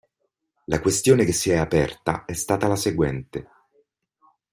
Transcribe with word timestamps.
La 0.65 0.79
questione 0.81 1.25
che 1.25 1.31
si 1.31 1.51
è 1.51 1.57
aperta 1.57 2.25
è 2.25 2.33
stata 2.33 2.67
la 2.67 2.75
seguente. 2.75 3.47